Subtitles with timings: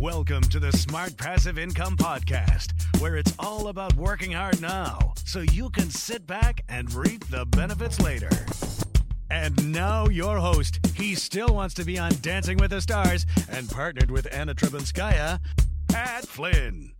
[0.00, 5.40] Welcome to the Smart Passive Income Podcast, where it's all about working hard now so
[5.40, 8.30] you can sit back and reap the benefits later.
[9.28, 10.78] And now, your host.
[10.94, 15.40] He still wants to be on Dancing with the Stars and partnered with Anna Trebunskaya,
[15.88, 16.92] Pat Flynn.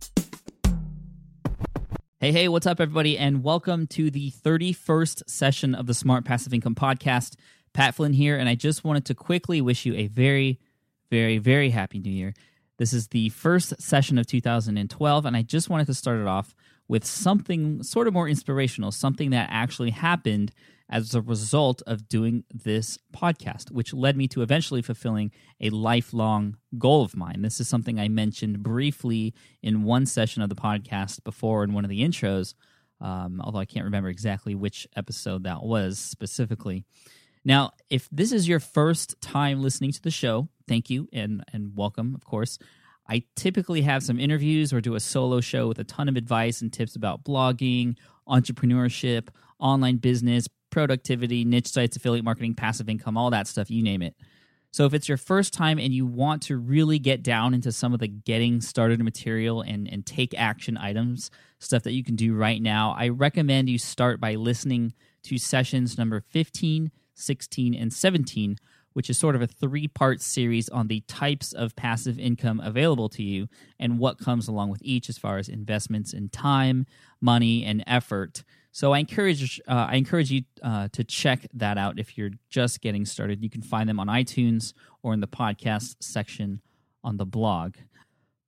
[2.19, 6.53] Hey, hey, what's up, everybody, and welcome to the 31st session of the Smart Passive
[6.53, 7.35] Income Podcast.
[7.71, 10.59] Pat Flynn here, and I just wanted to quickly wish you a very,
[11.09, 12.33] very, very happy new year.
[12.79, 16.55] This is the first session of 2012, and I just wanted to start it off
[16.87, 20.53] with something sort of more inspirational, something that actually happened
[20.89, 26.55] as a result of doing this podcast, which led me to eventually fulfilling a lifelong
[26.77, 27.41] goal of mine.
[27.41, 31.83] This is something I mentioned briefly in one session of the podcast before in one
[31.83, 32.53] of the intros,
[33.01, 36.85] um, although I can't remember exactly which episode that was specifically.
[37.43, 41.75] Now, if this is your first time listening to the show, thank you and, and
[41.75, 42.59] welcome, of course.
[43.09, 46.61] I typically have some interviews or do a solo show with a ton of advice
[46.61, 47.97] and tips about blogging,
[48.27, 54.03] entrepreneurship, online business, productivity, niche sites, affiliate marketing, passive income, all that stuff, you name
[54.03, 54.15] it.
[54.71, 57.91] So if it's your first time and you want to really get down into some
[57.91, 62.35] of the getting started material and, and take action items, stuff that you can do
[62.35, 64.93] right now, I recommend you start by listening
[65.23, 68.57] to sessions number 15, 16, and 17,
[68.99, 73.07] which is sort of a three part series on the types of passive income available
[73.07, 73.47] to you
[73.79, 76.85] and what comes along with each as far as investments in time,
[77.21, 81.99] money, and effort so I encourage uh, I encourage you uh, to check that out
[81.99, 83.43] if you're just getting started.
[83.43, 86.61] You can find them on iTunes or in the podcast section
[87.03, 87.75] on the blog.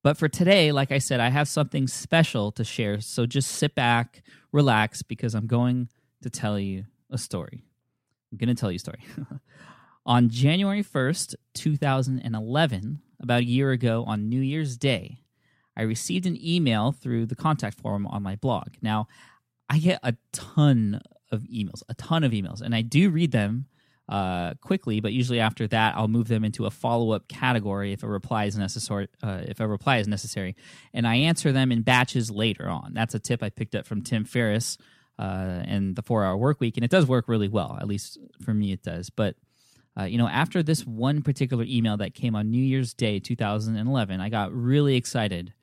[0.03, 3.01] But for today, like I said, I have something special to share.
[3.01, 5.89] So just sit back, relax, because I'm going
[6.23, 7.63] to tell you a story.
[8.31, 9.03] I'm going to tell you a story.
[10.05, 15.19] on January 1st, 2011, about a year ago on New Year's Day,
[15.77, 18.69] I received an email through the contact form on my blog.
[18.81, 19.07] Now,
[19.69, 21.01] I get a ton
[21.31, 23.67] of emails, a ton of emails, and I do read them
[24.09, 24.99] uh, quickly.
[24.99, 28.45] But usually after that, I'll move them into a follow up category if a reply
[28.45, 29.07] is necessary.
[29.23, 30.55] Uh, if a reply is necessary,
[30.93, 32.93] and I answer them in batches later on.
[32.93, 34.77] That's a tip I picked up from Tim Ferriss
[35.17, 37.77] uh, and the Four Hour Work Week, and it does work really well.
[37.79, 39.09] At least for me, it does.
[39.09, 39.35] But
[39.99, 44.21] uh, you know, after this one particular email that came on New Year's Day 2011,
[44.21, 45.53] I got really excited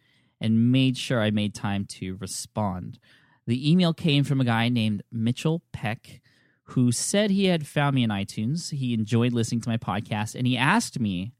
[0.40, 2.98] and made sure I made time to respond.
[3.46, 6.20] The email came from a guy named Mitchell Peck
[6.64, 8.70] who said he had found me in iTunes.
[8.70, 11.32] He enjoyed listening to my podcast and he asked me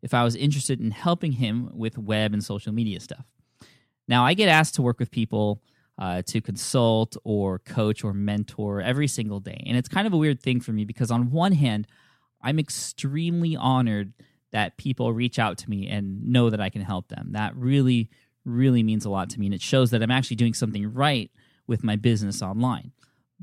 [0.00, 3.24] if I was interested in helping him with web and social media stuff.
[4.06, 5.60] Now, I get asked to work with people
[5.98, 9.64] uh, to consult or coach or mentor every single day.
[9.66, 11.88] And it's kind of a weird thing for me because, on one hand,
[12.42, 14.12] I'm extremely honored
[14.52, 17.32] that people reach out to me and know that I can help them.
[17.32, 18.08] That really,
[18.44, 19.46] really means a lot to me.
[19.46, 21.30] And it shows that I'm actually doing something right
[21.66, 22.92] with my business online.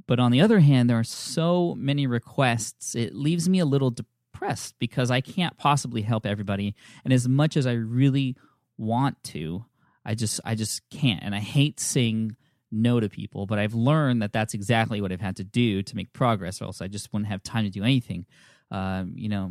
[0.08, 3.92] But on the other hand, there are so many requests, it leaves me a little
[3.92, 6.74] depressed because I can't possibly help everybody.
[7.04, 8.36] And as much as I really
[8.78, 9.66] want to,
[10.06, 11.24] I just I just can't.
[11.24, 12.36] And I hate saying
[12.72, 15.96] no to people, but I've learned that that's exactly what I've had to do to
[15.96, 18.26] make progress, or else I just wouldn't have time to do anything.
[18.74, 19.46] Um, you know,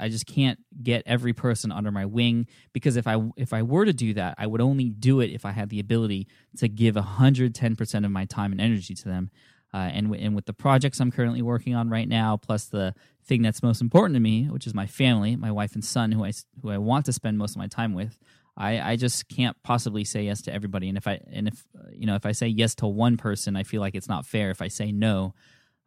[0.00, 3.84] I just can't get every person under my wing because if I if I were
[3.84, 6.28] to do that, I would only do it if I had the ability
[6.58, 9.30] to give 110% of my time and energy to them.
[9.74, 12.94] uh, and w- and with the projects I'm currently working on right now, plus the
[13.26, 16.24] thing that's most important to me, which is my family, my wife and son, who
[16.24, 16.32] I
[16.62, 18.18] who I want to spend most of my time with.
[18.56, 21.88] I, I just can't possibly say yes to everybody, and if I and if uh,
[21.92, 24.50] you know if I say yes to one person, I feel like it's not fair
[24.50, 25.34] if I say no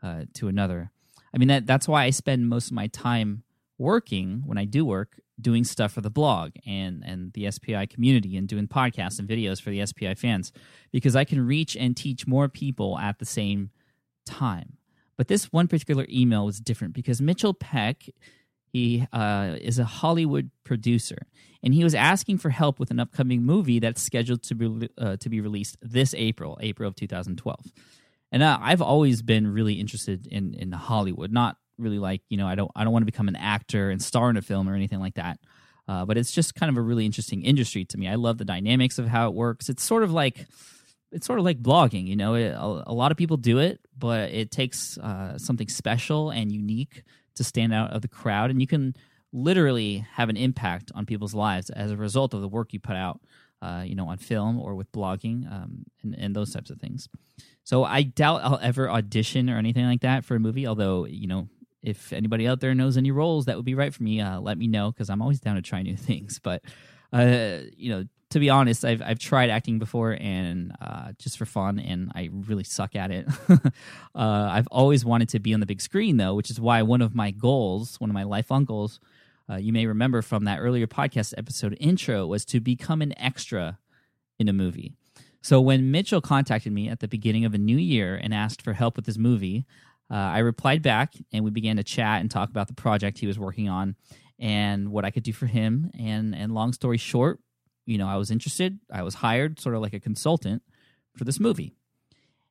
[0.04, 0.92] uh, to another.
[1.34, 3.44] I mean that that's why I spend most of my time
[3.78, 8.38] working when I do work, doing stuff for the blog and and the SPI community,
[8.38, 10.52] and doing podcasts and videos for the SPI fans,
[10.92, 13.72] because I can reach and teach more people at the same
[14.26, 14.78] time.
[15.18, 18.06] But this one particular email was different because Mitchell Peck,
[18.72, 21.18] he uh, is a Hollywood producer,
[21.62, 25.18] and he was asking for help with an upcoming movie that's scheduled to be uh,
[25.18, 27.60] to be released this April, April of 2012.
[28.32, 32.48] And uh, I've always been really interested in in Hollywood, not really like you know
[32.48, 34.76] I don't I don't want to become an actor and star in a film or
[34.76, 35.40] anything like that.
[35.88, 38.08] Uh, but it's just kind of a really interesting industry to me.
[38.08, 39.70] I love the dynamics of how it works.
[39.70, 40.46] It's sort of like
[41.12, 42.36] it's sort of like blogging, you know.
[42.36, 46.52] It, a, a, lot of people do it, but it takes uh, something special and
[46.52, 47.04] unique
[47.36, 48.94] to stand out of the crowd, and you can
[49.34, 52.96] literally have an impact on people's lives as a result of the work you put
[52.96, 53.22] out,
[53.62, 57.10] uh, you know, on film or with blogging um, and, and those types of things.
[57.64, 60.66] So I doubt I'll ever audition or anything like that for a movie.
[60.66, 61.48] Although, you know,
[61.82, 64.58] if anybody out there knows any roles that would be right for me, uh, let
[64.58, 66.40] me know because I'm always down to try new things.
[66.40, 66.64] But
[67.12, 71.46] uh, you know, to be honest, I've I've tried acting before and uh, just for
[71.46, 73.28] fun, and I really suck at it.
[73.50, 73.60] uh,
[74.16, 77.16] I've always wanted to be on the big screen though, which is why one of
[77.16, 79.00] my goals, one of my lifelong goals,
[79.50, 83.80] uh, you may remember from that earlier podcast episode intro, was to become an extra
[84.38, 84.94] in a movie.
[85.42, 88.74] So when Mitchell contacted me at the beginning of a new year and asked for
[88.74, 89.66] help with his movie,
[90.12, 93.28] uh, I replied back, and we began to chat and talk about the project he
[93.28, 93.96] was working on
[94.40, 95.92] and what I could do for him.
[95.98, 97.40] And and long story short,
[97.86, 98.80] you know, I was interested.
[98.92, 100.64] I was hired, sort of like a consultant,
[101.16, 101.74] for this movie.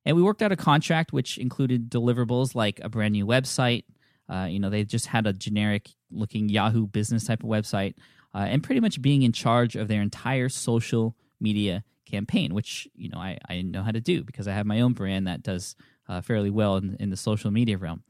[0.05, 3.85] And we worked out a contract which included deliverables like a brand new website.
[4.29, 7.95] Uh, you know, they just had a generic looking Yahoo business type of website,
[8.35, 13.09] uh, and pretty much being in charge of their entire social media campaign, which you
[13.09, 15.77] know I, I know how to do because I have my own brand that does
[16.09, 18.03] uh, fairly well in, in the social media realm.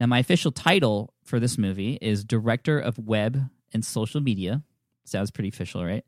[0.00, 4.62] Now, my official title for this movie is Director of Web and Social Media.
[5.04, 6.04] Sounds pretty official, right?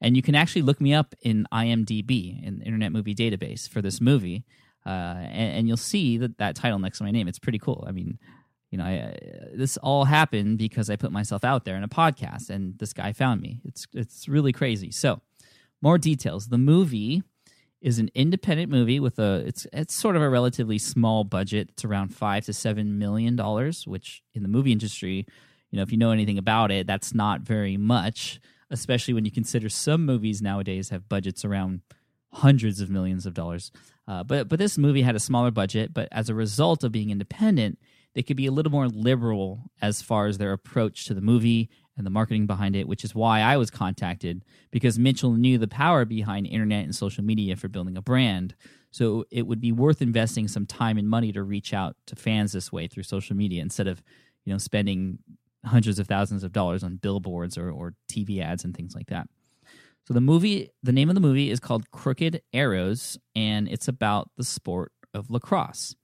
[0.00, 4.00] And you can actually look me up in IMDb, in Internet Movie Database, for this
[4.00, 4.44] movie,
[4.84, 7.26] uh, and, and, you'll see that that title next to my name.
[7.26, 7.84] It's pretty cool.
[7.88, 8.18] I mean,
[8.76, 11.88] you know, I, uh, this all happened because I put myself out there in a
[11.88, 13.60] podcast, and this guy found me.
[13.64, 14.90] It's it's really crazy.
[14.90, 15.22] So,
[15.80, 16.48] more details.
[16.48, 17.22] The movie
[17.80, 21.70] is an independent movie with a it's it's sort of a relatively small budget.
[21.72, 25.26] It's around five to seven million dollars, which in the movie industry,
[25.70, 28.40] you know, if you know anything about it, that's not very much.
[28.70, 31.80] Especially when you consider some movies nowadays have budgets around
[32.32, 33.70] hundreds of millions of dollars.
[34.06, 37.08] Uh, but but this movie had a smaller budget, but as a result of being
[37.08, 37.78] independent,
[38.16, 41.68] they could be a little more liberal as far as their approach to the movie
[41.98, 45.68] and the marketing behind it, which is why I was contacted because Mitchell knew the
[45.68, 48.54] power behind internet and social media for building a brand.
[48.90, 52.52] So it would be worth investing some time and money to reach out to fans
[52.52, 54.02] this way through social media instead of,
[54.46, 55.18] you know, spending
[55.66, 59.28] hundreds of thousands of dollars on billboards or, or TV ads and things like that.
[60.08, 64.30] So the movie, the name of the movie is called Crooked Arrows, and it's about
[64.38, 65.94] the sport of lacrosse.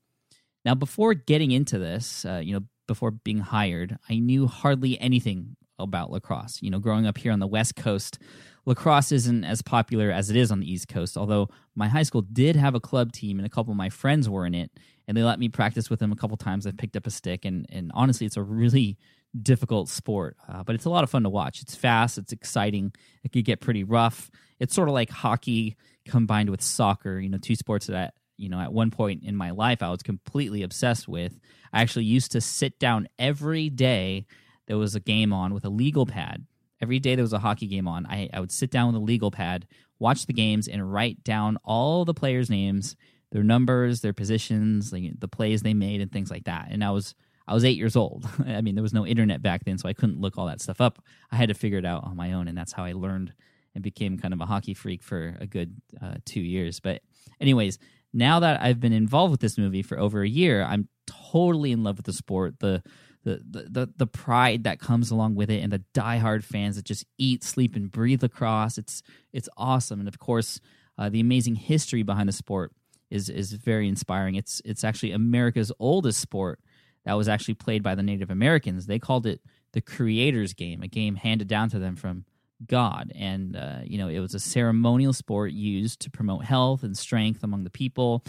[0.65, 5.55] Now, before getting into this, uh, you know, before being hired, I knew hardly anything
[5.79, 6.61] about lacrosse.
[6.61, 8.19] You know, growing up here on the West Coast,
[8.65, 11.17] lacrosse isn't as popular as it is on the East Coast.
[11.17, 14.29] Although my high school did have a club team, and a couple of my friends
[14.29, 14.71] were in it,
[15.07, 16.65] and they let me practice with them a couple times.
[16.65, 18.97] I picked up a stick, and and honestly, it's a really
[19.41, 21.61] difficult sport, uh, but it's a lot of fun to watch.
[21.61, 22.93] It's fast, it's exciting.
[23.23, 24.29] It could get pretty rough.
[24.59, 27.19] It's sort of like hockey combined with soccer.
[27.19, 30.03] You know, two sports that you know at one point in my life I was
[30.03, 31.39] completely obsessed with.
[31.71, 34.25] I actually used to sit down every day
[34.67, 36.45] there was a game on with a legal pad.
[36.81, 39.05] Every day there was a hockey game on, I, I would sit down with a
[39.05, 39.67] legal pad,
[39.99, 42.95] watch the games, and write down all the players' names,
[43.31, 46.67] their numbers, their positions, the, the plays they made, and things like that.
[46.69, 48.27] And I was I was eight years old.
[48.47, 50.79] I mean, there was no internet back then, so I couldn't look all that stuff
[50.79, 51.03] up.
[51.31, 53.33] I had to figure it out on my own, and that's how I learned
[53.75, 56.79] and became kind of a hockey freak for a good uh, two years.
[56.79, 57.01] But,
[57.41, 57.79] anyways,
[58.13, 61.83] now that I've been involved with this movie for over a year, I'm totally in
[61.83, 62.59] love with the sport.
[62.59, 62.83] The
[63.25, 67.05] the, the, the, pride that comes along with it and the diehard fans that just
[67.17, 68.77] eat, sleep, and breathe lacrosse.
[68.77, 69.01] It's
[69.31, 70.59] it's awesome, and of course,
[70.97, 72.73] uh, the amazing history behind the sport
[73.09, 74.35] is is very inspiring.
[74.35, 76.59] It's it's actually America's oldest sport
[77.05, 78.87] that was actually played by the Native Americans.
[78.87, 79.41] They called it
[79.71, 82.25] the Creator's Game, a game handed down to them from
[82.67, 86.97] God, and uh, you know it was a ceremonial sport used to promote health and
[86.97, 88.23] strength among the people.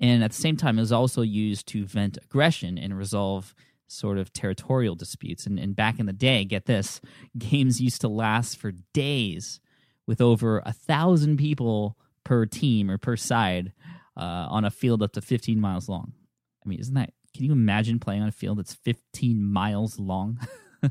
[0.00, 3.54] And at the same time, it was also used to vent aggression and resolve
[3.86, 5.46] sort of territorial disputes.
[5.46, 7.00] And, and back in the day, get this,
[7.38, 9.60] games used to last for days
[10.06, 13.72] with over a thousand people per team or per side
[14.16, 16.12] uh, on a field up to 15 miles long.
[16.64, 20.38] I mean, isn't that, can you imagine playing on a field that's 15 miles long?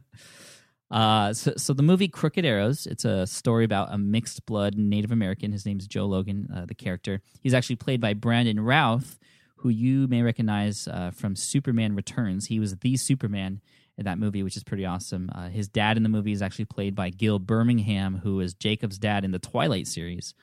[0.91, 5.11] uh, so, so the movie Crooked Arrows, it's a story about a mixed blood Native
[5.11, 5.51] American.
[5.51, 7.21] His name's Joe Logan, uh, the character.
[7.41, 9.19] He's actually played by Brandon Routh,
[9.57, 12.47] who you may recognize uh, from Superman Returns.
[12.47, 13.61] He was the Superman
[13.97, 15.29] in that movie, which is pretty awesome.
[15.35, 18.97] Uh, his dad in the movie is actually played by Gil Birmingham, who is Jacob's
[18.97, 20.33] dad in the Twilight series.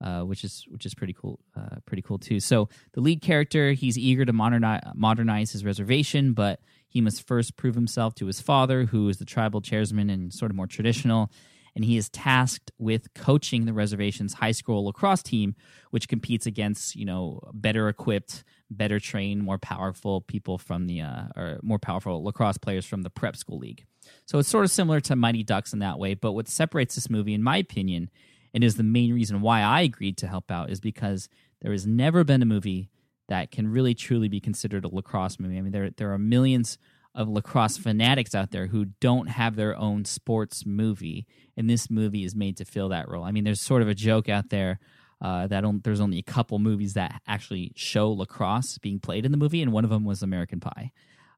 [0.00, 2.38] Uh, which is which is pretty cool, uh, pretty cool too.
[2.38, 7.56] So the lead character, he's eager to modernize, modernize his reservation, but he must first
[7.56, 11.30] prove himself to his father, who is the tribal chairman and sort of more traditional.
[11.76, 15.54] And he is tasked with coaching the reservation's high school lacrosse team,
[15.90, 21.24] which competes against you know better equipped, better trained, more powerful people from the uh,
[21.36, 23.84] or more powerful lacrosse players from the prep school league.
[24.26, 26.14] So it's sort of similar to Mighty Ducks in that way.
[26.14, 28.10] But what separates this movie, in my opinion,
[28.54, 31.28] and is the main reason why I agreed to help out is because
[31.60, 32.90] there has never been a movie
[33.28, 35.58] that can really truly be considered a lacrosse movie.
[35.58, 36.78] I mean, there there are millions
[37.14, 42.24] of lacrosse fanatics out there who don't have their own sports movie, and this movie
[42.24, 43.24] is made to fill that role.
[43.24, 44.78] I mean, there's sort of a joke out there
[45.20, 49.32] uh, that on, there's only a couple movies that actually show lacrosse being played in
[49.32, 50.92] the movie, and one of them was American Pie,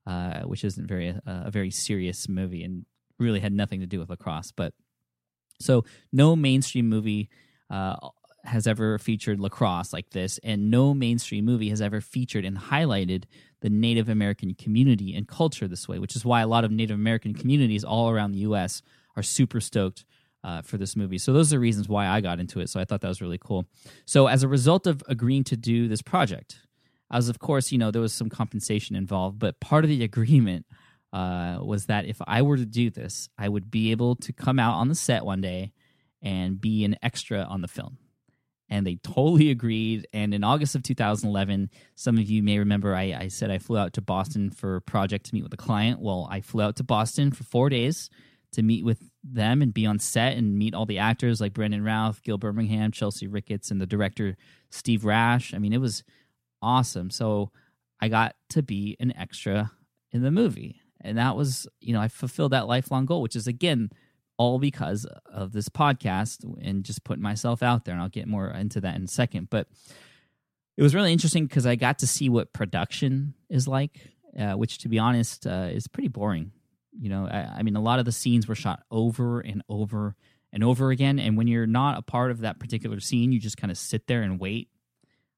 [0.06, 2.85] uh, which isn't very uh, a very serious movie and
[3.18, 4.75] really had nothing to do with lacrosse, but
[5.61, 7.28] so no mainstream movie
[7.70, 7.97] uh,
[8.44, 13.25] has ever featured lacrosse like this, and no mainstream movie has ever featured and highlighted
[13.61, 16.94] the Native American community and culture this way, which is why a lot of Native
[16.94, 18.82] American communities all around the U.S.
[19.16, 20.04] are super stoked
[20.42, 21.18] uh, for this movie.
[21.18, 22.70] So those are the reasons why I got into it.
[22.70, 23.66] So I thought that was really cool.
[24.06, 26.61] So as a result of agreeing to do this project,
[27.11, 30.66] as of course, you know, there was some compensation involved, but part of the agreement
[31.12, 34.59] uh, was that if I were to do this, I would be able to come
[34.59, 35.73] out on the set one day
[36.23, 37.99] and be an extra on the film.
[38.71, 40.07] And they totally agreed.
[40.12, 43.77] And in August of 2011, some of you may remember I, I said I flew
[43.79, 46.00] out to Boston for a project to meet with a client.
[46.00, 48.11] Well, I flew out to Boston for four days
[48.53, 51.85] to meet with them and be on set and meet all the actors like Brandon
[51.85, 54.37] Routh, Gil Birmingham, Chelsea Ricketts, and the director
[54.71, 55.53] Steve Rash.
[55.53, 56.05] I mean, it was
[56.62, 57.11] awesome.
[57.11, 57.50] So
[58.00, 59.73] I got to be an extra
[60.12, 63.47] in the movie and that was you know i fulfilled that lifelong goal which is
[63.47, 63.91] again
[64.40, 68.49] all because of this podcast and just putting myself out there and i'll get more
[68.49, 69.50] into that in a second.
[69.50, 69.68] But
[70.78, 74.00] it was really interesting because i got to see what production is like
[74.38, 76.52] uh, which to be honest uh, is pretty boring.
[76.99, 80.16] You know I, I mean a lot of the scenes were shot over and over
[80.54, 83.59] and over again and when you're not a part of that particular scene you just
[83.59, 84.70] kind of sit there and wait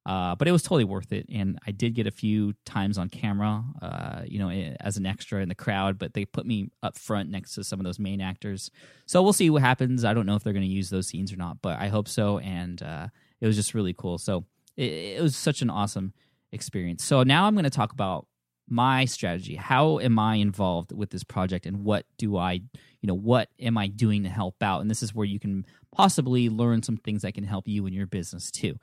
[0.05, 3.09] uh, but it was totally worth it, and I did get a few times on
[3.09, 5.99] camera, uh, you know, eh, as an extra in the crowd.
[5.99, 8.71] But they put me up front next to some of those main actors,
[9.07, 10.05] so we'll see what happens.
[10.05, 12.09] I don't know if they're going to use those scenes or not, but I hope
[12.09, 12.39] so.
[12.39, 13.09] And uh,
[13.41, 14.19] it was just really cool.
[14.19, 14.45] So
[14.77, 16.15] it, it was such an awesome
[16.51, 17.05] experience.
[17.05, 18.27] So now I'm going to talk about
[18.69, 19.55] my strategy.
[19.55, 23.79] How am I involved with this project, and what do I, you know, what am
[23.79, 24.81] I doing to help out?
[24.81, 27.93] And this is where you can possibly learn some things that can help you in
[27.93, 28.79] your business too.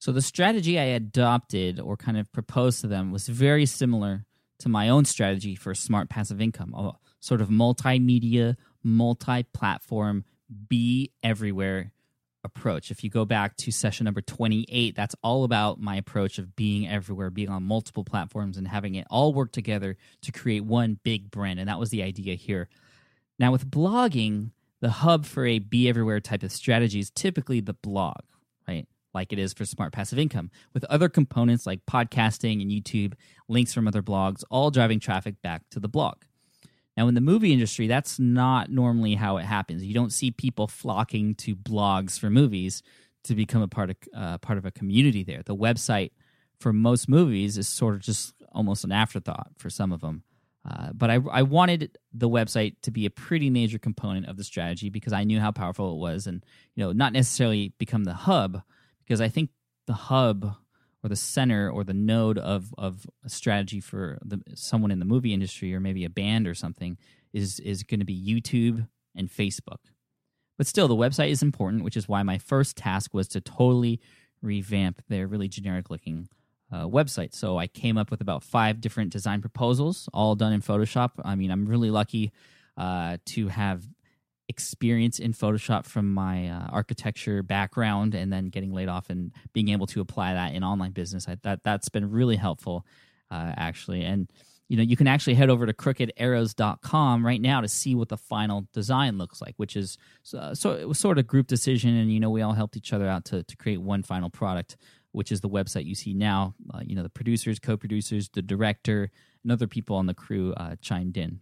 [0.00, 4.24] So the strategy I adopted or kind of proposed to them was very similar
[4.60, 10.24] to my own strategy for smart passive income, a sort of multimedia, multi-platform,
[10.68, 11.92] be everywhere
[12.42, 12.90] approach.
[12.90, 16.88] If you go back to session number 28, that's all about my approach of being
[16.88, 21.30] everywhere, being on multiple platforms and having it all work together to create one big
[21.30, 21.60] brand.
[21.60, 22.70] And that was the idea here.
[23.38, 27.74] Now with blogging, the hub for a be everywhere type of strategy is typically the
[27.74, 28.20] blog?
[29.14, 33.14] Like it is for smart passive income, with other components like podcasting and YouTube,
[33.48, 36.16] links from other blogs, all driving traffic back to the blog.
[36.96, 39.84] Now, in the movie industry, that's not normally how it happens.
[39.84, 42.82] You don't see people flocking to blogs for movies
[43.24, 45.42] to become a part of uh, part of a community there.
[45.44, 46.10] The website
[46.58, 50.24] for most movies is sort of just almost an afterthought for some of them.
[50.68, 54.44] Uh, but I, I wanted the website to be a pretty major component of the
[54.44, 58.14] strategy because I knew how powerful it was, and you know, not necessarily become the
[58.14, 58.62] hub,
[59.10, 59.50] because I think
[59.88, 60.54] the hub
[61.02, 65.04] or the center or the node of of a strategy for the, someone in the
[65.04, 66.96] movie industry or maybe a band or something
[67.32, 68.86] is is going to be YouTube
[69.16, 69.80] and Facebook.
[70.56, 73.98] But still, the website is important, which is why my first task was to totally
[74.42, 76.28] revamp their really generic looking
[76.70, 77.34] uh, website.
[77.34, 81.10] So I came up with about five different design proposals, all done in Photoshop.
[81.24, 82.30] I mean, I'm really lucky
[82.76, 83.82] uh, to have
[84.50, 89.68] experience in Photoshop from my uh, architecture background and then getting laid off and being
[89.68, 91.26] able to apply that in online business.
[91.28, 92.84] I, that that's been really helpful,
[93.30, 94.02] uh, actually.
[94.02, 94.30] And
[94.68, 98.16] you know, you can actually head over to crookedarrows.com right now to see what the
[98.16, 99.98] final design looks like, which is
[100.36, 102.92] uh, so it was sort of group decision, and you know, we all helped each
[102.92, 104.76] other out to to create one final product,
[105.12, 106.54] which is the website you see now.
[106.74, 109.10] Uh, you know, the producers, co-producers, the director,
[109.42, 111.40] and other people on the crew uh, chimed in.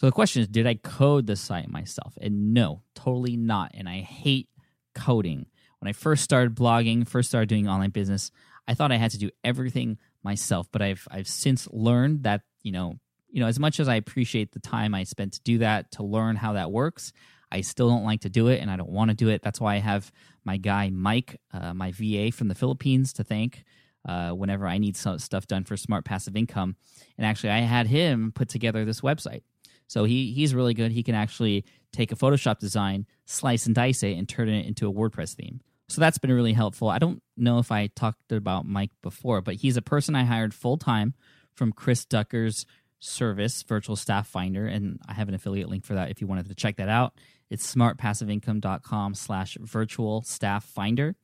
[0.00, 2.18] So the question is, did I code the site myself?
[2.20, 3.70] And no, totally not.
[3.74, 4.48] And I hate
[4.94, 5.46] coding.
[5.78, 8.30] When I first started blogging, first started doing online business,
[8.66, 12.72] I thought I had to do everything myself, but I've I've since learned that you
[12.72, 12.94] know
[13.30, 16.02] you know as much as I appreciate the time I spent to do that to
[16.02, 17.12] learn how that works,
[17.52, 19.42] I still don't like to do it and I don't want to do it.
[19.42, 20.10] That's why I have
[20.44, 23.64] my guy Mike, uh, my VA from the Philippines, to thank.
[24.06, 26.76] Uh, whenever I need some stuff done for smart passive income,
[27.16, 29.40] and actually, I had him put together this website.
[29.86, 30.92] So he he's really good.
[30.92, 34.88] He can actually take a Photoshop design, slice and dice it, and turn it into
[34.88, 35.60] a WordPress theme.
[35.88, 36.88] So that's been really helpful.
[36.88, 40.54] I don't know if I talked about Mike before, but he's a person I hired
[40.54, 41.14] full time
[41.52, 42.66] from Chris Ducker's
[43.00, 46.48] service, Virtual Staff Finder, and I have an affiliate link for that if you wanted
[46.48, 47.12] to check that out.
[47.50, 51.14] It's smartpassiveincome.com slash virtual staff finder.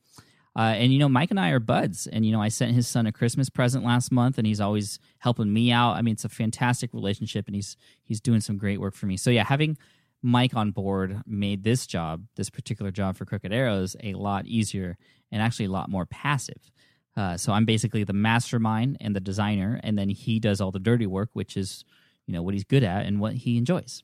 [0.55, 2.87] Uh, and you know, Mike and I are buds, and you know, I sent his
[2.87, 5.93] son a Christmas present last month, and he's always helping me out.
[5.93, 9.15] I mean, it's a fantastic relationship, and he's he's doing some great work for me.
[9.15, 9.77] So yeah, having
[10.21, 14.97] Mike on board made this job, this particular job for Crooked Arrows, a lot easier
[15.31, 16.71] and actually a lot more passive.
[17.15, 20.79] Uh, so I'm basically the mastermind and the designer, and then he does all the
[20.79, 21.83] dirty work, which is
[22.27, 24.03] you know what he's good at and what he enjoys.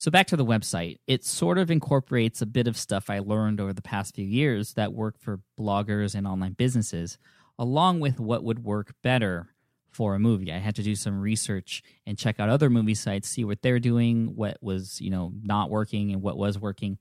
[0.00, 3.60] So back to the website, it sort of incorporates a bit of stuff I learned
[3.60, 7.18] over the past few years that work for bloggers and online businesses,
[7.58, 9.48] along with what would work better
[9.90, 10.50] for a movie.
[10.50, 13.78] I had to do some research and check out other movie sites, see what they're
[13.78, 16.96] doing, what was, you know, not working and what was working.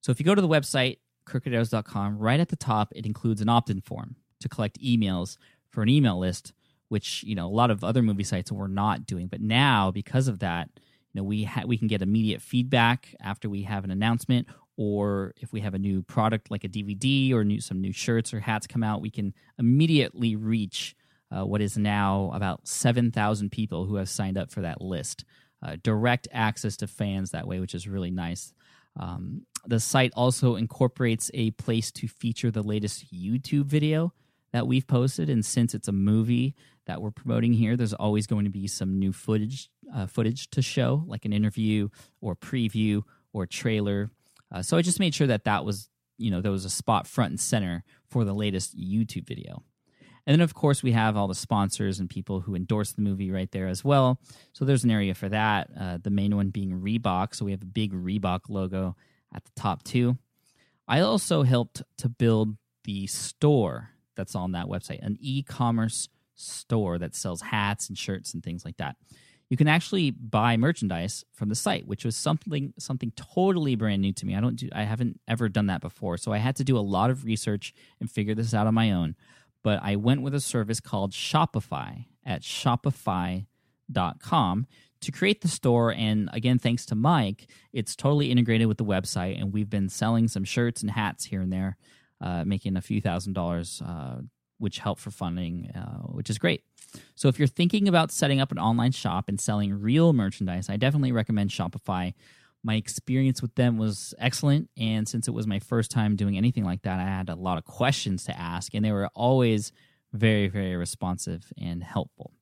[0.00, 0.98] So if you go to the website,
[1.28, 5.36] crookedarrows.com, right at the top, it includes an opt-in form to collect emails
[5.68, 6.52] for an email list,
[6.88, 9.28] which, you know, a lot of other movie sites were not doing.
[9.28, 10.68] But now, because of that,
[11.14, 15.32] you know, we ha- we can get immediate feedback after we have an announcement or
[15.40, 18.40] if we have a new product like a DVD or new, some new shirts or
[18.40, 20.96] hats come out, we can immediately reach
[21.30, 25.24] uh, what is now about 7,000 people who have signed up for that list.
[25.62, 28.52] Uh, direct access to fans that way, which is really nice.
[28.98, 34.12] Um, the site also incorporates a place to feature the latest YouTube video
[34.52, 36.54] that we've posted, and since it's a movie
[36.86, 40.62] that we're promoting here, there's always going to be some new footage uh, footage to
[40.62, 41.88] show, like an interview
[42.20, 44.10] or preview or trailer.
[44.52, 47.06] Uh, so I just made sure that that was you know there was a spot
[47.06, 49.62] front and center for the latest YouTube video.
[50.26, 53.30] And then, of course, we have all the sponsors and people who endorse the movie
[53.30, 54.18] right there as well.
[54.52, 55.70] So there's an area for that.
[55.78, 57.34] Uh, the main one being Reebok.
[57.34, 58.96] So we have a big Reebok logo
[59.34, 60.16] at the top, too.
[60.88, 66.98] I also helped to build the store that's on that website, an e commerce store
[66.98, 68.96] that sells hats and shirts and things like that.
[69.50, 74.12] You can actually buy merchandise from the site, which was something something totally brand new
[74.14, 74.34] to me.
[74.34, 76.16] I don't do I haven't ever done that before.
[76.16, 78.90] So I had to do a lot of research and figure this out on my
[78.92, 79.16] own
[79.64, 83.46] but I went with a service called Shopify at shopify.com
[85.00, 85.92] to create the store.
[85.92, 89.40] And again, thanks to Mike, it's totally integrated with the website.
[89.40, 91.76] And we've been selling some shirts and hats here and there,
[92.20, 94.20] uh, making a few thousand dollars, uh,
[94.58, 96.62] which help for funding, uh, which is great.
[97.14, 100.76] So if you're thinking about setting up an online shop and selling real merchandise, I
[100.76, 102.14] definitely recommend Shopify.
[102.62, 106.64] My experience with them was excellent and since it was my first time doing anything
[106.64, 109.70] like that i had a lot of questions to ask and they were always
[110.14, 112.32] very very responsive and helpful.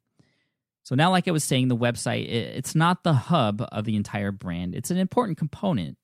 [0.84, 4.30] So now like i was saying the website it's not the hub of the entire
[4.30, 4.76] brand.
[4.76, 5.98] It's an important component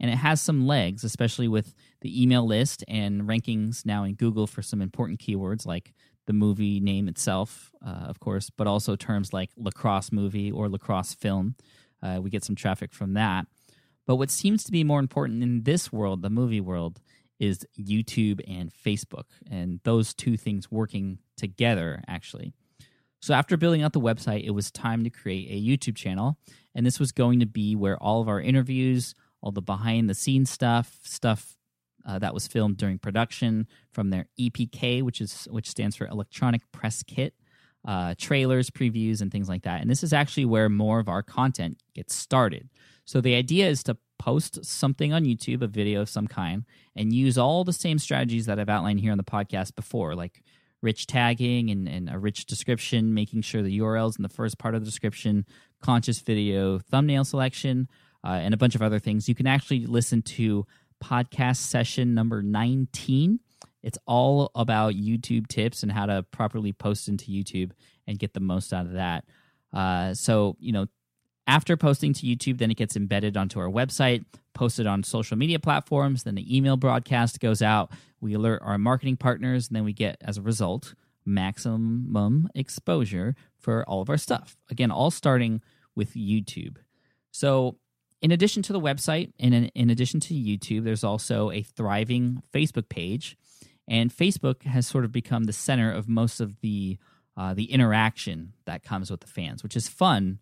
[0.00, 4.46] and it has some legs especially with the email list and rankings now in google
[4.46, 5.92] for some important keywords like
[6.28, 11.12] the movie name itself uh, of course but also terms like lacrosse movie or lacrosse
[11.14, 11.56] film
[12.04, 13.46] uh, we get some traffic from that
[14.08, 17.02] but what seems to be more important in this world, the movie world,
[17.38, 22.54] is YouTube and Facebook, and those two things working together, actually.
[23.20, 26.38] So, after building out the website, it was time to create a YouTube channel.
[26.74, 30.14] And this was going to be where all of our interviews, all the behind the
[30.14, 31.57] scenes stuff, stuff
[32.08, 36.62] uh, that was filmed during production from their EPK, which is which stands for Electronic
[36.72, 37.34] Press Kit,
[37.86, 39.82] uh, trailers, previews, and things like that.
[39.82, 42.70] And this is actually where more of our content gets started.
[43.04, 46.64] So the idea is to post something on YouTube, a video of some kind,
[46.96, 50.42] and use all the same strategies that I've outlined here on the podcast before, like
[50.80, 54.74] rich tagging and, and a rich description, making sure the URLs in the first part
[54.74, 55.44] of the description,
[55.82, 57.88] conscious video, thumbnail selection,
[58.24, 59.28] uh, and a bunch of other things.
[59.28, 60.66] You can actually listen to
[61.02, 63.40] podcast session number 19.
[63.82, 67.70] It's all about YouTube tips and how to properly post into YouTube
[68.06, 69.24] and get the most out of that.
[69.72, 70.86] Uh, so, you know,
[71.46, 75.58] after posting to YouTube, then it gets embedded onto our website, posted on social media
[75.58, 76.24] platforms.
[76.24, 77.90] Then the email broadcast goes out.
[78.20, 83.84] We alert our marketing partners, and then we get, as a result, maximum exposure for
[83.88, 84.56] all of our stuff.
[84.70, 85.62] Again, all starting
[85.94, 86.76] with YouTube.
[87.30, 87.76] So,
[88.20, 92.42] in addition to the website and in, in addition to YouTube, there's also a thriving
[92.52, 93.36] Facebook page.
[93.88, 96.98] And Facebook has sort of become the center of most of the
[97.36, 100.40] uh, the interaction that comes with the fans, which is fun.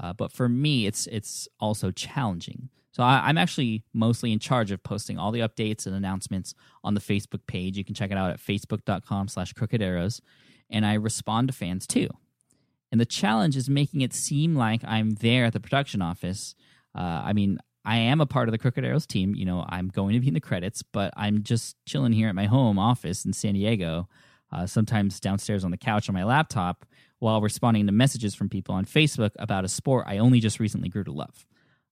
[0.00, 2.70] Uh, but for me, it's it's also challenging.
[2.92, 6.94] So I, am actually mostly in charge of posting all the updates and announcements on
[6.94, 7.76] the Facebook page.
[7.76, 10.22] You can check it out at facebook.com slash crooked arrows.
[10.70, 12.08] And I respond to fans too.
[12.90, 16.54] And the challenge is making it seem like I'm there at the production office.
[16.96, 19.34] Uh, I mean, I am a part of the Crooked Arrows team.
[19.34, 22.34] You know, I'm going to be in the credits, but I'm just chilling here at
[22.34, 24.08] my home office in San Diego,
[24.52, 26.84] uh, sometimes downstairs on the couch on my laptop,
[27.18, 30.88] while responding to messages from people on Facebook about a sport I only just recently
[30.88, 31.46] grew to love.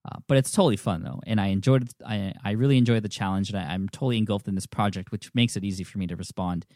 [0.07, 1.89] Uh, but it's totally fun though, and I enjoyed.
[2.05, 5.35] I I really enjoyed the challenge, and I, I'm totally engulfed in this project, which
[5.35, 6.67] makes it easy for me to respond.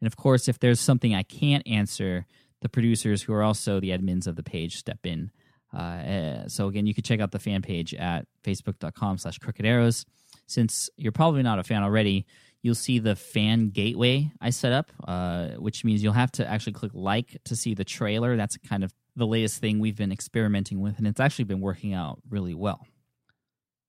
[0.00, 2.26] And of course, if there's something I can't answer,
[2.62, 5.30] the producers who are also the admins of the page step in.
[5.72, 10.04] Uh, eh, so again, you can check out the fan page at facebook.com/slash crooked arrows.
[10.46, 12.26] Since you're probably not a fan already,
[12.62, 16.72] you'll see the fan gateway I set up, uh, which means you'll have to actually
[16.72, 18.36] click like to see the trailer.
[18.36, 21.94] That's kind of the latest thing we've been experimenting with, and it's actually been working
[21.94, 22.86] out really well.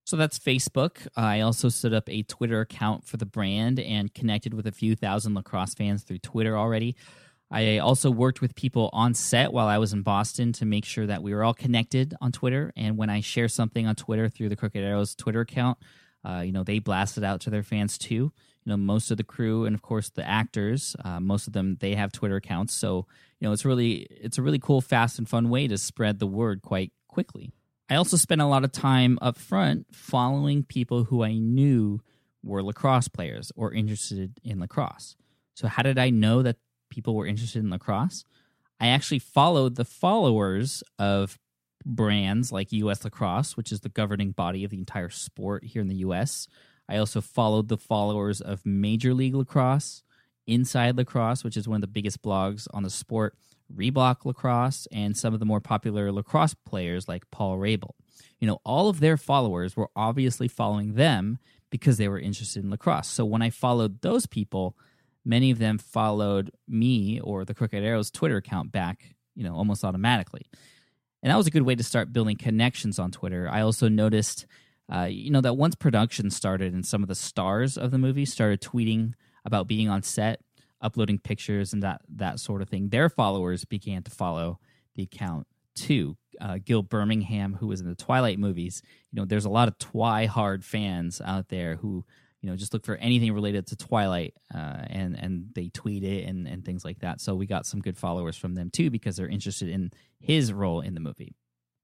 [0.05, 1.05] So that's Facebook.
[1.17, 4.95] I also set up a Twitter account for the brand and connected with a few
[4.95, 6.95] thousand lacrosse fans through Twitter already.
[7.49, 11.07] I also worked with people on set while I was in Boston to make sure
[11.07, 12.73] that we were all connected on Twitter.
[12.75, 15.77] And when I share something on Twitter through the Crooked Arrows Twitter account,
[16.27, 18.15] uh, you know, they blast it out to their fans too.
[18.15, 21.77] You know, most of the crew and of course the actors, uh, most of them
[21.79, 22.73] they have Twitter accounts.
[22.73, 23.07] So
[23.39, 26.27] you know, it's really it's a really cool, fast, and fun way to spread the
[26.27, 27.53] word quite quickly.
[27.89, 32.01] I also spent a lot of time up front following people who I knew
[32.43, 35.15] were lacrosse players or interested in lacrosse.
[35.53, 36.57] So how did I know that
[36.89, 38.23] people were interested in lacrosse?
[38.79, 41.39] I actually followed the followers of
[41.85, 45.87] brands like US Lacrosse, which is the governing body of the entire sport here in
[45.87, 46.47] the US.
[46.89, 50.03] I also followed the followers of Major League Lacrosse,
[50.45, 53.35] Inside Lacrosse, which is one of the biggest blogs on the sport,
[53.75, 57.91] Reebok Lacrosse, and some of the more popular lacrosse players like Paul Rabil.
[58.39, 62.69] You know, all of their followers were obviously following them because they were interested in
[62.69, 63.07] lacrosse.
[63.07, 64.77] So when I followed those people,
[65.27, 69.83] many of them followed me or the Crooked Arrows Twitter account back, you know, almost
[69.83, 70.47] automatically.
[71.21, 73.49] And that was a good way to start building connections on Twitter.
[73.51, 74.45] I also noticed,
[74.91, 78.25] uh, you know, that once production started and some of the stars of the movie
[78.25, 79.13] started tweeting
[79.43, 80.39] about being on set,
[80.81, 82.89] uploading pictures, and that that sort of thing.
[82.89, 84.59] Their followers began to follow
[84.95, 86.15] the account too.
[86.39, 89.77] Uh, Gil Birmingham, who was in the Twilight movies, you know, there's a lot of
[89.79, 92.05] Twihard fans out there who
[92.41, 96.27] you know just look for anything related to Twilight, uh, and and they tweet it
[96.27, 97.21] and and things like that.
[97.21, 100.81] So we got some good followers from them too because they're interested in his role
[100.81, 101.35] in the movie.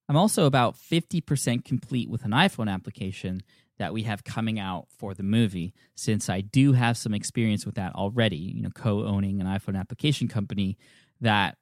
[0.10, 3.42] I'm also about 50% complete with an iPhone application
[3.80, 7.76] that we have coming out for the movie since I do have some experience with
[7.76, 10.78] that already, you know, co-owning an iPhone application company
[11.22, 11.58] that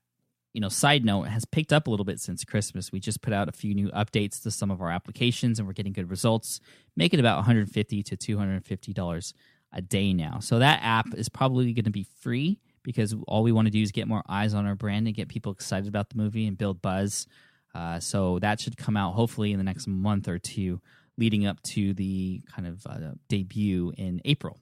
[0.54, 2.92] you know, side note has picked up a little bit since Christmas.
[2.92, 5.74] We just put out a few new updates to some of our applications and we're
[5.74, 6.60] getting good results,
[6.96, 9.34] making about 150 to 250 dollars
[9.74, 10.40] a day now.
[10.40, 13.82] So that app is probably going to be free because all we want to do
[13.82, 16.58] is get more eyes on our brand and get people excited about the movie and
[16.58, 17.28] build buzz.
[17.74, 20.82] Uh, so that should come out hopefully in the next month or two
[21.18, 24.60] leading up to the kind of uh, debut in April.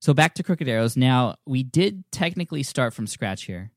[0.00, 0.96] So back to Crooked Arrows.
[0.96, 3.70] Now, we did technically start from scratch here,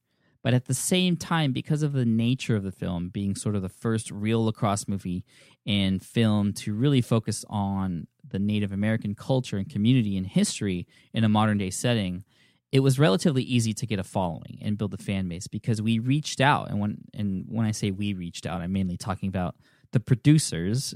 [0.47, 3.61] but at the same time, because of the nature of the film being sort of
[3.61, 5.25] the first real lacrosse movie
[5.65, 11.25] and film to really focus on the Native American culture and community and history in
[11.25, 12.23] a modern day setting,
[12.71, 15.99] it was relatively easy to get a following and build a fan base because we
[15.99, 19.55] reached out and when and when I say we reached out, I'm mainly talking about
[19.91, 20.95] the producers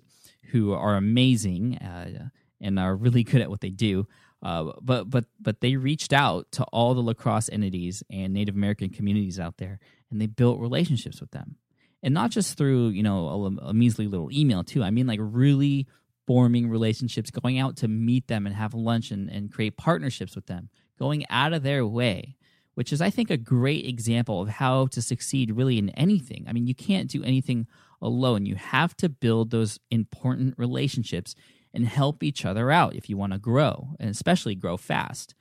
[0.52, 2.30] who are amazing uh,
[2.62, 4.08] and are really good at what they do.
[4.42, 8.90] Uh, but but but they reached out to all the lacrosse entities and Native American
[8.90, 11.58] communities out there, and they built relationships with them,
[12.02, 13.28] and not just through you know
[13.62, 14.84] a, a measly little email too.
[14.84, 15.88] I mean like really
[16.26, 20.46] forming relationships, going out to meet them and have lunch and, and create partnerships with
[20.46, 22.36] them, going out of their way
[22.76, 26.46] which is, I think, a great example of how to succeed really in anything.
[26.48, 27.68] I mean, you can't do anything
[28.02, 28.46] alone.
[28.46, 31.36] You have to build those important relationships
[31.74, 35.36] and help each other out if you want to grow, and especially grow fast.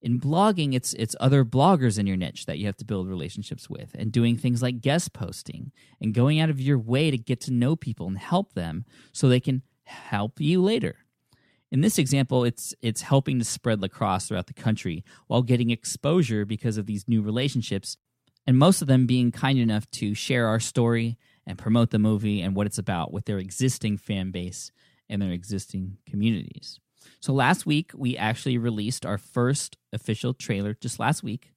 [0.00, 3.70] In blogging, it's it's other bloggers in your niche that you have to build relationships
[3.70, 7.40] with, and doing things like guest posting and going out of your way to get
[7.42, 10.96] to know people and help them so they can help you later.
[11.72, 16.44] In this example, it's it's helping to spread lacrosse throughout the country while getting exposure
[16.44, 17.96] because of these new relationships,
[18.46, 22.42] and most of them being kind enough to share our story and promote the movie
[22.42, 24.70] and what it's about with their existing fan base
[25.08, 26.80] and their existing communities.
[27.20, 31.52] So last week we actually released our first official trailer just last week,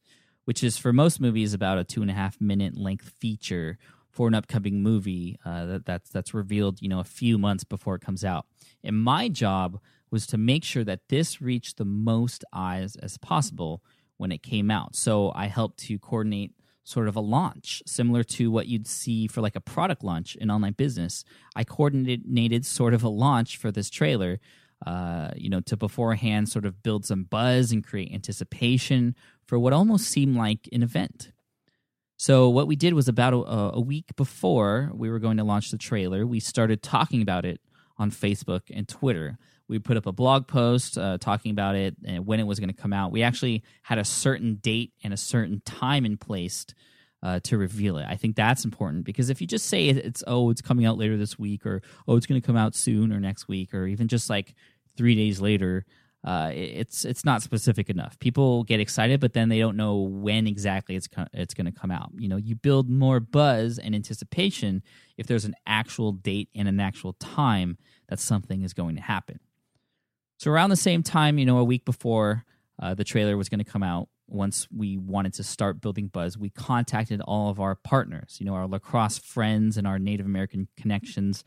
[0.46, 3.78] which is for most movies about a two and a half minute length feature
[4.10, 7.96] for an upcoming movie uh, that, that's that's revealed you know a few months before
[7.96, 8.46] it comes out.
[8.84, 9.80] And my job
[10.10, 13.84] was to make sure that this reached the most eyes as possible
[14.18, 14.96] when it came out.
[14.96, 16.52] So I helped to coordinate
[16.88, 20.50] sort of a launch similar to what you'd see for like a product launch in
[20.50, 21.26] online business.
[21.54, 24.40] I coordinated sort of a launch for this trailer,
[24.86, 29.74] uh, you know, to beforehand sort of build some buzz and create anticipation for what
[29.74, 31.34] almost seemed like an event.
[32.16, 35.72] So what we did was about a, a week before we were going to launch
[35.72, 37.60] the trailer, we started talking about it
[37.98, 42.26] on Facebook and Twitter we put up a blog post uh, talking about it and
[42.26, 43.12] when it was going to come out.
[43.12, 46.66] We actually had a certain date and a certain time in place
[47.24, 48.06] uh, to reveal it.
[48.08, 51.18] I think that's important because if you just say it's oh it's coming out later
[51.18, 54.08] this week or oh it's going to come out soon or next week or even
[54.08, 54.54] just like
[54.96, 55.86] three days later,
[56.24, 58.20] uh, it's it's not specific enough.
[58.20, 61.72] People get excited, but then they don't know when exactly it's co- it's going to
[61.72, 62.12] come out.
[62.18, 64.84] You know, you build more buzz and anticipation
[65.18, 67.78] if there's an actual date and an actual time
[68.10, 69.40] that something is going to happen.
[70.38, 72.46] So around the same time, you know, a week before
[72.80, 76.38] uh, the trailer was going to come out, once we wanted to start building buzz,
[76.38, 80.68] we contacted all of our partners, you know, our lacrosse friends and our Native American
[80.78, 81.44] connections,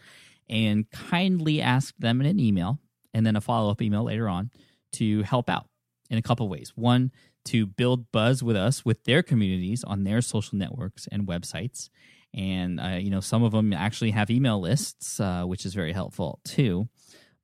[0.48, 2.80] and kindly asked them in an email
[3.14, 4.50] and then a follow up email later on
[4.92, 5.68] to help out
[6.08, 6.72] in a couple ways.
[6.74, 7.12] One,
[7.44, 11.90] to build buzz with us with their communities on their social networks and websites.
[12.34, 15.92] And, uh, you know, some of them actually have email lists, uh, which is very
[15.92, 16.88] helpful too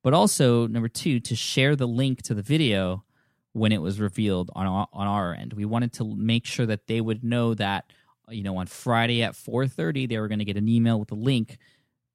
[0.07, 3.03] but also number two to share the link to the video
[3.51, 5.51] when it was revealed on our, on our end.
[5.51, 7.91] We wanted to make sure that they would know that
[8.29, 11.15] you know on Friday at 4:30 they were going to get an email with a
[11.15, 11.57] link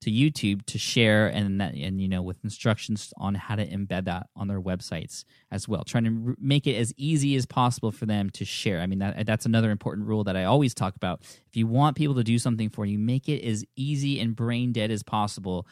[0.01, 4.05] to YouTube to share and that and you know with instructions on how to embed
[4.05, 5.83] that on their websites as well.
[5.83, 8.79] Trying to make it as easy as possible for them to share.
[8.79, 11.21] I mean that that's another important rule that i always talk about.
[11.21, 14.71] If you want people to do something for you make it as easy and brain
[14.71, 15.67] dead as possible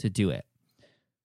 [0.00, 0.44] to do it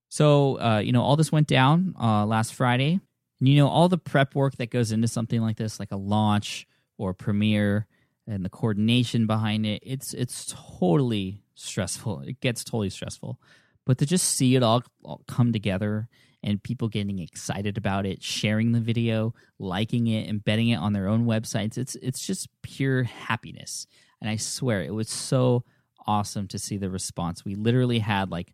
[0.10, 3.00] so, uh, you know, all this went down uh, last Friday.
[3.40, 5.98] And, you know, all the prep work that goes into something like this, like a
[5.98, 6.68] launch
[6.98, 7.86] or premiere
[8.26, 12.22] and the coordination behind it, it's it's totally stressful.
[12.22, 13.40] It gets totally stressful.
[13.86, 16.10] But to just see it all, all come together
[16.44, 21.08] and people getting excited about it, sharing the video, liking it, embedding it on their
[21.08, 23.88] own websites, it's it's just pure happiness.
[24.20, 25.64] And I swear it was so
[26.06, 27.46] awesome to see the response.
[27.46, 28.54] We literally had like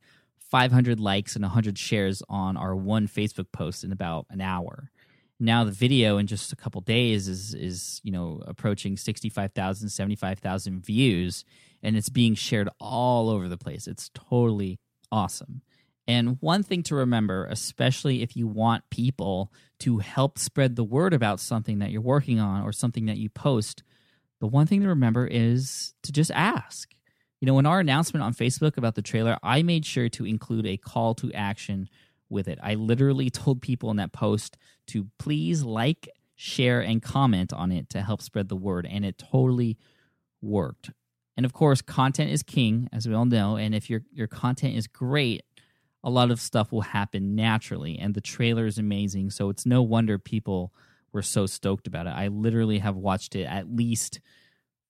[0.54, 4.92] 500 likes and 100 shares on our one Facebook post in about an hour.
[5.40, 10.86] Now the video in just a couple days is is you know approaching 65,000 75,000
[10.86, 11.44] views
[11.82, 13.88] and it's being shared all over the place.
[13.88, 14.80] It's totally
[15.12, 15.64] awesome.
[16.08, 21.16] And one thing to remember, especially if you want people to help spread the word
[21.16, 23.82] about something that you're working on or something that you post,
[24.40, 26.94] the one thing to remember is to just ask.
[27.44, 30.66] You know, in our announcement on Facebook about the trailer, I made sure to include
[30.66, 31.90] a call to action
[32.30, 32.58] with it.
[32.64, 34.56] I literally told people in that post
[34.88, 39.18] to please like, share, and comment on it to help spread the word, and it
[39.18, 39.78] totally
[40.42, 40.92] worked.
[41.36, 43.58] And of course, content is king, as we all know.
[43.58, 45.44] And if your your content is great,
[46.02, 48.00] a lot of stuff will happen naturally.
[48.00, 50.72] And the trailer is amazing, so it's no wonder people
[51.12, 52.12] were so stoked about it.
[52.12, 54.22] I literally have watched it at least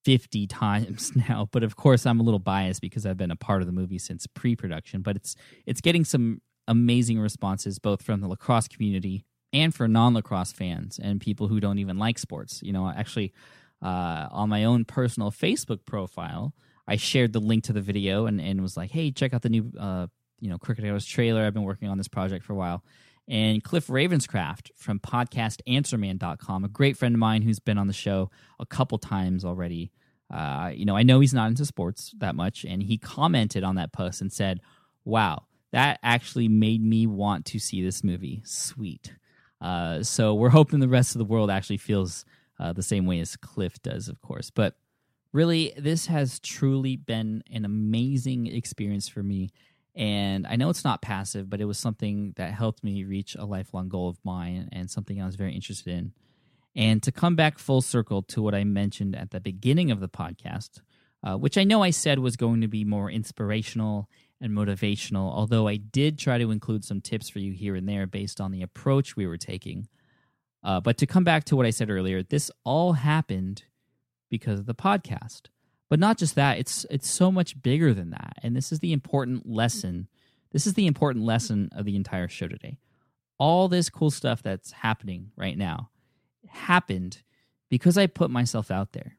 [0.04, 3.62] 50 times now but of course i'm a little biased because i've been a part
[3.62, 5.36] of the movie since pre-production but it's
[5.66, 11.22] it's getting some amazing responses both from the lacrosse community and for non-lacrosse fans and
[11.22, 12.62] people who don't even like sports.
[12.64, 13.34] You know actually
[13.82, 16.54] uh, on my own personal facebook profile
[16.88, 19.50] i shared the link to the video and, and was like hey check out the
[19.50, 20.08] new uh,
[20.44, 21.44] you know Crooked Arrows trailer.
[21.44, 22.84] I've been working on this project for a while
[23.28, 28.30] and Cliff Ravenscraft from podcastanswerman.com, a great friend of mine who's been on the show
[28.60, 29.92] a couple times already.
[30.34, 33.76] Uh, you know, I know he's not into sports that much, and he commented on
[33.76, 34.62] that post and said,
[35.06, 38.42] Wow, that actually made me want to see this movie.
[38.46, 39.14] Sweet.
[39.60, 42.26] Uh, so we're hoping the rest of the world actually feels
[42.60, 44.50] uh, the same way as Cliff does, of course.
[44.50, 44.76] But
[45.32, 49.52] really, this has truly been an amazing experience for me.
[49.96, 53.46] And I know it's not passive, but it was something that helped me reach a
[53.46, 56.14] lifelong goal of mine and something I was very interested in.
[56.76, 60.10] And to come back full circle to what I mentioned at the beginning of the
[60.10, 60.82] podcast,
[61.24, 64.10] uh, which I know I said was going to be more inspirational
[64.42, 68.08] and motivational, although I did try to include some tips for you here and there
[68.08, 69.88] based on the approach we were taking.
[70.64, 73.64] Uh, but to come back to what I said earlier, this all happened
[74.30, 75.44] because of the podcast.
[75.94, 78.40] But not just that, it's it's so much bigger than that.
[78.42, 80.08] And this is the important lesson.
[80.52, 82.80] This is the important lesson of the entire show today.
[83.38, 85.92] All this cool stuff that's happening right now
[86.48, 87.22] happened
[87.70, 89.18] because I put myself out there.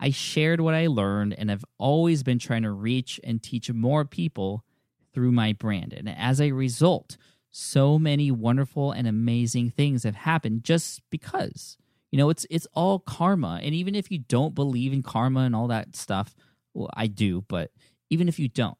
[0.00, 4.06] I shared what I learned and I've always been trying to reach and teach more
[4.06, 4.64] people
[5.12, 5.92] through my brand.
[5.92, 7.18] And as a result,
[7.50, 11.76] so many wonderful and amazing things have happened just because.
[12.10, 13.60] You know, it's it's all karma.
[13.62, 16.34] And even if you don't believe in karma and all that stuff,
[16.74, 17.70] well, I do, but
[18.10, 18.78] even if you don't,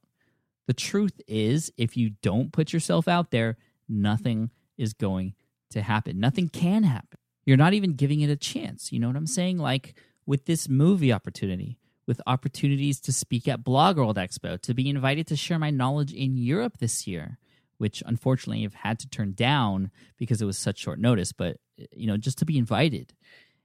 [0.66, 3.56] the truth is if you don't put yourself out there,
[3.88, 5.34] nothing is going
[5.70, 6.18] to happen.
[6.18, 7.18] Nothing can happen.
[7.44, 8.92] You're not even giving it a chance.
[8.92, 9.58] You know what I'm saying?
[9.58, 9.94] Like
[10.26, 15.26] with this movie opportunity, with opportunities to speak at Blog World Expo, to be invited
[15.28, 17.38] to share my knowledge in Europe this year,
[17.80, 21.56] which unfortunately I've had to turn down because it was such short notice, but
[21.92, 23.14] you know, just to be invited.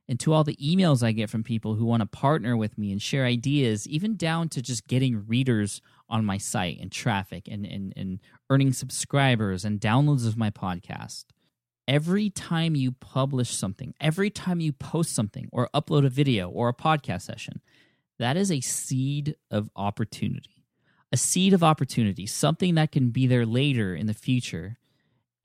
[0.08, 2.94] And to all the emails I get from people who want to partner with me
[2.94, 7.66] and share ideas, even down to just getting readers on my site and traffic and,
[7.66, 11.26] and, and earning subscribers and downloads of my podcast.
[11.86, 16.70] Every time you publish something, every time you post something or upload a video or
[16.70, 17.60] a podcast session,
[18.18, 20.55] that is a seed of opportunity
[21.16, 24.78] a seed of opportunity, something that can be there later in the future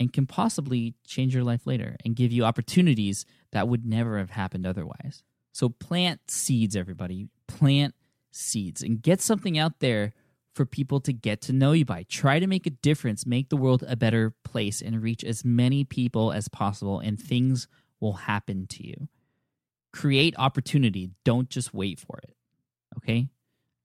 [0.00, 4.30] and can possibly change your life later and give you opportunities that would never have
[4.30, 5.22] happened otherwise.
[5.52, 7.28] So plant seeds, everybody.
[7.46, 7.94] Plant
[8.32, 10.12] seeds and get something out there
[10.56, 12.04] for people to get to know you by.
[12.08, 15.84] Try to make a difference, make the world a better place, and reach as many
[15.84, 17.68] people as possible, and things
[18.00, 19.06] will happen to you.
[19.92, 21.10] Create opportunity.
[21.24, 22.34] Don't just wait for it.
[22.96, 23.28] Okay?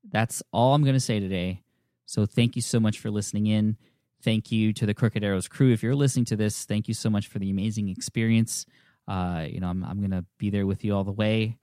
[0.09, 1.61] That's all I'm going to say today.
[2.05, 3.77] So thank you so much for listening in.
[4.23, 5.71] Thank you to the Crooked Arrows crew.
[5.71, 8.65] If you're listening to this, thank you so much for the amazing experience.
[9.07, 11.57] Uh, you know, I'm, I'm going to be there with you all the way.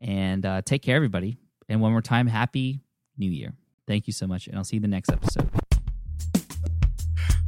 [0.00, 1.38] And uh, take care, everybody.
[1.68, 2.80] And one more time, happy
[3.18, 3.54] new year.
[3.86, 4.48] Thank you so much.
[4.48, 5.48] And I'll see you in the next episode.